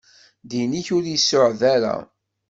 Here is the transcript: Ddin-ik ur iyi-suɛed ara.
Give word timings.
Ddin-ik 0.43 0.87
ur 0.97 1.03
iyi-suɛed 1.07 1.61
ara. 1.75 1.95